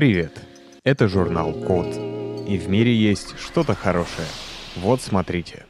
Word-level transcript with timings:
Привет! 0.00 0.40
Это 0.82 1.08
журнал 1.08 1.52
Код. 1.52 1.88
И 2.48 2.56
в 2.56 2.70
мире 2.70 2.94
есть 2.94 3.38
что-то 3.38 3.74
хорошее. 3.74 4.28
Вот 4.76 5.02
смотрите. 5.02 5.66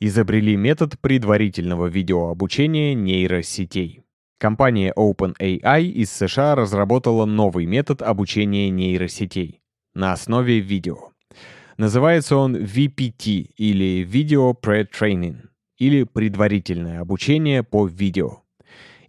Изобрели 0.00 0.56
метод 0.56 0.98
предварительного 0.98 1.88
видеообучения 1.88 2.94
нейросетей. 2.94 4.04
Компания 4.38 4.94
OpenAI 4.96 5.82
из 5.82 6.10
США 6.10 6.54
разработала 6.54 7.26
новый 7.26 7.66
метод 7.66 8.00
обучения 8.00 8.70
нейросетей 8.70 9.60
на 9.92 10.14
основе 10.14 10.60
видео. 10.60 11.10
Называется 11.76 12.36
он 12.36 12.56
VPT 12.56 13.50
или 13.54 14.02
Video 14.02 14.56
Pre-Training 14.58 15.40
или 15.76 16.04
предварительное 16.04 17.02
обучение 17.02 17.64
по 17.64 17.86
видео. 17.86 18.44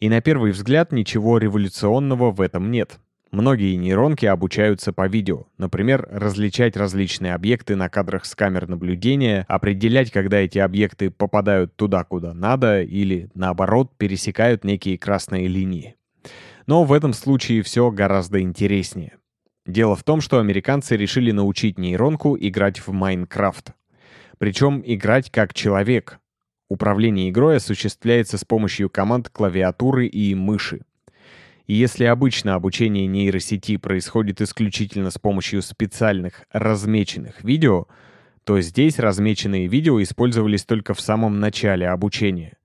И 0.02 0.10
на 0.10 0.20
первый 0.20 0.52
взгляд 0.52 0.92
ничего 0.92 1.38
революционного 1.38 2.32
в 2.32 2.42
этом 2.42 2.72
нет. 2.72 3.00
Многие 3.32 3.76
нейронки 3.78 4.26
обучаются 4.26 4.92
по 4.92 5.08
видео, 5.08 5.48
например, 5.58 6.06
различать 6.12 6.76
различные 6.76 7.34
объекты 7.34 7.78
на 7.78 7.88
кадрах 7.88 8.26
с 8.26 8.36
камер 8.36 8.68
наблюдения, 8.68 9.46
определять, 9.48 10.12
когда 10.12 10.40
эти 10.40 10.60
объекты 10.60 11.10
попадают 11.10 11.74
туда, 11.78 12.04
куда 12.04 12.34
надо, 12.34 12.82
или, 12.82 13.30
наоборот, 13.34 13.92
пересекают 13.98 14.66
некие 14.66 14.98
красные 14.98 15.48
линии. 15.48 15.96
Но 16.68 16.84
в 16.84 16.92
этом 16.92 17.14
случае 17.14 17.62
все 17.62 17.90
гораздо 17.90 18.42
интереснее. 18.42 19.14
Дело 19.66 19.96
в 19.96 20.04
том, 20.04 20.20
что 20.20 20.40
американцы 20.40 20.98
решили 20.98 21.32
научить 21.32 21.78
нейронку 21.80 22.38
играть 22.38 22.86
в 22.86 22.92
Майнкрафт. 22.92 23.72
Причем 24.40 24.82
играть 24.86 25.32
как 25.32 25.54
человек. 25.54 26.20
Управление 26.68 27.30
игрой 27.30 27.58
осуществляется 27.58 28.38
с 28.38 28.44
помощью 28.44 28.90
команд 28.90 29.30
клавиатуры 29.30 30.08
и 30.08 30.36
мыши. 30.36 30.82
Если 31.74 32.04
обычно 32.04 32.56
обучение 32.56 33.08
нейросети 33.08 33.78
происходит 33.78 34.42
исключительно 34.42 35.10
с 35.10 35.18
помощью 35.18 35.62
специальных 35.62 36.44
размеченных 36.52 37.46
видео, 37.46 37.88
то 38.44 38.60
здесь 38.60 39.00
размеченные 39.00 39.68
видео 39.68 40.04
использовались 40.04 40.66
только 40.66 40.94
в 40.94 41.00
самом 41.00 41.40
начале 41.40 41.88
обучения. 41.88 42.58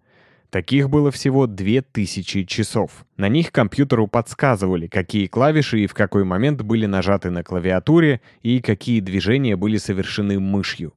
Таких 0.51 0.91
было 0.91 1.13
всего 1.13 1.47
2000 1.47 2.47
часов. 2.47 3.07
На 3.17 3.29
них 3.29 3.53
компьютеру 3.53 4.09
подсказывали, 4.09 4.89
какие 4.89 5.29
клавиши 5.29 5.83
и 5.83 5.87
в 5.87 5.95
какой 5.95 6.25
момент 6.25 6.63
были 6.63 6.87
нажаты 6.87 7.31
на 7.31 7.45
клавиатуре 7.45 8.21
и 8.43 8.61
какие 8.61 8.99
движения 8.99 9.55
были 9.55 9.77
совершены 9.77 10.41
мышью. 10.41 10.95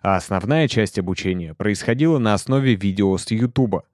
А 0.00 0.16
основная 0.16 0.68
часть 0.68 0.98
обучения 0.98 1.52
происходила 1.52 2.16
на 2.16 2.32
основе 2.32 2.76
видео 2.76 3.18
с 3.18 3.30
YouTube. 3.30 3.84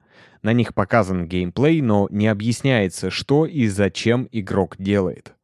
На 0.42 0.53
них 0.53 0.75
показан 0.75 1.27
геймплей, 1.27 1.81
но 1.81 2.08
не 2.11 2.28
объясняется, 2.28 3.11
что 3.11 3.47
и 3.47 3.67
зачем 3.67 4.28
игрок 4.31 4.77
делает. 4.78 5.34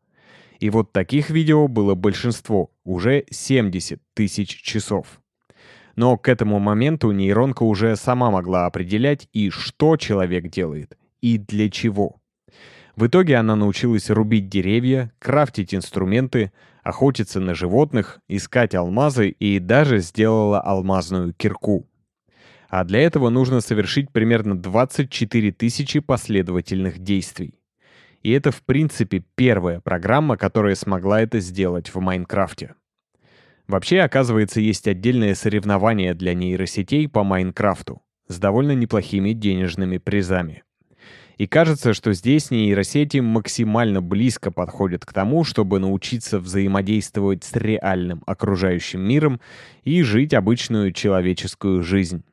И 0.60 0.70
вот 0.70 0.92
таких 0.92 1.30
видео 1.30 1.68
было 1.68 1.94
большинство, 1.94 2.70
уже 2.84 3.24
70 3.30 4.00
тысяч 4.14 4.62
часов. 4.62 5.20
Но 5.96 6.16
к 6.16 6.28
этому 6.28 6.58
моменту 6.58 7.10
нейронка 7.10 7.62
уже 7.64 7.96
сама 7.96 8.30
могла 8.30 8.66
определять 8.66 9.28
и 9.32 9.50
что 9.50 9.96
человек 9.96 10.48
делает, 10.48 10.96
и 11.20 11.38
для 11.38 11.70
чего. 11.70 12.16
В 12.96 13.06
итоге 13.06 13.36
она 13.36 13.56
научилась 13.56 14.08
рубить 14.10 14.48
деревья, 14.48 15.12
крафтить 15.18 15.74
инструменты, 15.74 16.52
охотиться 16.84 17.40
на 17.40 17.54
животных, 17.54 18.20
искать 18.28 18.74
алмазы 18.74 19.30
и 19.30 19.58
даже 19.58 19.98
сделала 19.98 20.60
алмазную 20.60 21.32
кирку. 21.32 21.88
А 22.68 22.84
для 22.84 23.00
этого 23.00 23.28
нужно 23.30 23.60
совершить 23.60 24.10
примерно 24.10 24.56
24 24.56 25.52
тысячи 25.52 26.00
последовательных 26.00 26.98
действий. 26.98 27.58
И 28.22 28.30
это, 28.30 28.50
в 28.50 28.62
принципе, 28.62 29.22
первая 29.34 29.80
программа, 29.80 30.36
которая 30.36 30.74
смогла 30.74 31.20
это 31.20 31.40
сделать 31.40 31.94
в 31.94 32.00
Майнкрафте. 32.00 32.74
Вообще, 33.68 34.00
оказывается, 34.00 34.60
есть 34.60 34.88
отдельное 34.88 35.34
соревнование 35.34 36.14
для 36.14 36.34
нейросетей 36.34 37.08
по 37.08 37.22
Майнкрафту 37.22 38.02
с 38.28 38.38
довольно 38.38 38.72
неплохими 38.72 39.32
денежными 39.32 39.98
призами. 39.98 40.62
И 41.36 41.46
кажется, 41.46 41.94
что 41.94 42.12
здесь 42.12 42.50
нейросети 42.50 43.18
максимально 43.18 44.00
близко 44.00 44.50
подходят 44.50 45.04
к 45.04 45.12
тому, 45.12 45.44
чтобы 45.44 45.78
научиться 45.80 46.38
взаимодействовать 46.38 47.44
с 47.44 47.54
реальным 47.54 48.22
окружающим 48.26 49.00
миром 49.00 49.40
и 49.82 50.02
жить 50.02 50.32
обычную 50.32 50.92
человеческую 50.92 51.82
жизнь 51.82 52.24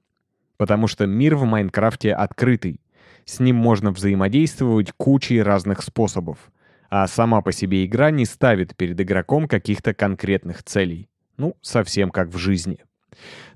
потому 0.62 0.86
что 0.86 1.08
мир 1.08 1.38
в 1.38 1.46
Майнкрафте 1.46 2.14
открытый. 2.14 2.82
С 3.26 3.40
ним 3.40 3.56
можно 3.56 3.90
взаимодействовать 3.90 4.92
кучей 4.96 5.42
разных 5.42 5.82
способов. 5.82 6.38
А 6.92 7.08
сама 7.08 7.42
по 7.42 7.52
себе 7.52 7.84
игра 7.84 8.12
не 8.12 8.26
ставит 8.26 8.76
перед 8.76 9.02
игроком 9.02 9.48
каких-то 9.48 9.96
конкретных 9.96 10.62
целей. 10.62 11.10
Ну, 11.38 11.58
совсем 11.62 12.12
как 12.12 12.28
в 12.28 12.38
жизни. 12.38 12.78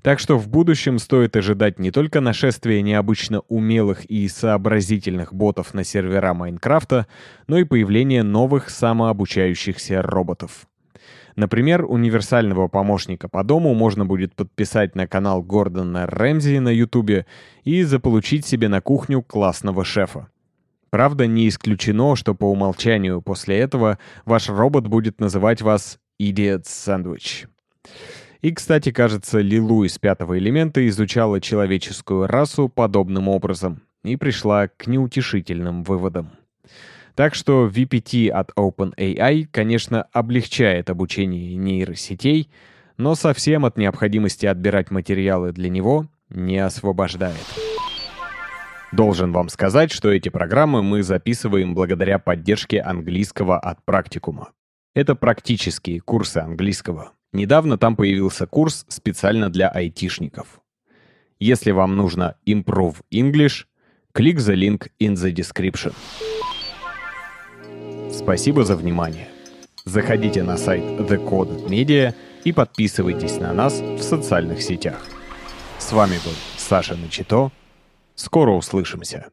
Так 0.02 0.18
что 0.18 0.36
в 0.36 0.48
будущем 0.48 0.98
стоит 0.98 1.36
ожидать 1.36 1.78
не 1.78 1.92
только 1.92 2.20
нашествия 2.20 2.82
необычно 2.82 3.42
умелых 3.46 4.04
и 4.06 4.26
сообразительных 4.26 5.32
ботов 5.32 5.74
на 5.74 5.84
сервера 5.84 6.34
Майнкрафта, 6.34 7.06
но 7.46 7.56
и 7.58 7.62
появления 7.62 8.24
новых 8.24 8.68
самообучающихся 8.68 10.02
роботов. 10.02 10.66
Например, 11.36 11.84
универсального 11.84 12.66
помощника 12.66 13.28
по 13.28 13.44
дому 13.44 13.74
можно 13.74 14.06
будет 14.06 14.34
подписать 14.34 14.96
на 14.96 15.06
канал 15.06 15.42
Гордона 15.42 16.06
Рэмзи 16.06 16.58
на 16.58 16.70
Ютубе 16.70 17.26
и 17.62 17.82
заполучить 17.82 18.46
себе 18.46 18.68
на 18.68 18.80
кухню 18.80 19.22
классного 19.22 19.84
шефа. 19.84 20.28
Правда, 20.88 21.26
не 21.26 21.48
исключено, 21.48 22.16
что 22.16 22.34
по 22.34 22.50
умолчанию 22.50 23.20
после 23.20 23.58
этого 23.58 23.98
ваш 24.24 24.48
робот 24.48 24.86
будет 24.86 25.20
называть 25.20 25.60
вас 25.60 25.98
«Idiot 26.18 26.62
Sandwich». 26.62 27.46
И, 28.40 28.52
кстати, 28.52 28.90
кажется, 28.90 29.40
Лилу 29.40 29.84
из 29.84 29.98
пятого 29.98 30.38
элемента 30.38 30.86
изучала 30.88 31.40
человеческую 31.40 32.26
расу 32.26 32.70
подобным 32.70 33.28
образом 33.28 33.82
и 34.04 34.16
пришла 34.16 34.68
к 34.68 34.86
неутешительным 34.86 35.82
выводам. 35.82 36.30
Так 37.16 37.34
что 37.34 37.66
VPT 37.66 38.28
от 38.28 38.52
OpenAI, 38.58 39.48
конечно, 39.50 40.02
облегчает 40.12 40.90
обучение 40.90 41.56
нейросетей, 41.56 42.50
но 42.98 43.14
совсем 43.14 43.64
от 43.64 43.78
необходимости 43.78 44.44
отбирать 44.44 44.90
материалы 44.90 45.52
для 45.52 45.70
него 45.70 46.08
не 46.28 46.58
освобождает. 46.58 47.40
Должен 48.92 49.32
вам 49.32 49.48
сказать, 49.48 49.90
что 49.92 50.10
эти 50.10 50.28
программы 50.28 50.82
мы 50.82 51.02
записываем 51.02 51.74
благодаря 51.74 52.18
поддержке 52.18 52.80
английского 52.80 53.58
от 53.58 53.82
практикума. 53.84 54.50
Это 54.94 55.14
практические 55.14 56.00
курсы 56.00 56.38
английского. 56.38 57.12
Недавно 57.32 57.78
там 57.78 57.96
появился 57.96 58.46
курс 58.46 58.84
специально 58.88 59.50
для 59.50 59.68
айтишников. 59.68 60.60
Если 61.38 61.70
вам 61.70 61.96
нужно 61.96 62.36
Improve 62.46 62.96
English, 63.10 63.64
click 64.14 64.36
the 64.36 64.54
link 64.54 64.88
in 65.00 65.14
the 65.14 65.32
description. 65.32 65.94
Спасибо 68.12 68.64
за 68.64 68.76
внимание. 68.76 69.28
Заходите 69.84 70.42
на 70.42 70.56
сайт 70.56 70.82
The 70.82 71.24
Code 71.24 71.68
Media 71.68 72.14
и 72.44 72.52
подписывайтесь 72.52 73.38
на 73.38 73.52
нас 73.52 73.80
в 73.80 74.02
социальных 74.02 74.62
сетях. 74.62 75.06
С 75.78 75.92
вами 75.92 76.18
был 76.24 76.32
Саша 76.56 76.96
Начито. 76.96 77.50
Скоро 78.14 78.52
услышимся. 78.52 79.26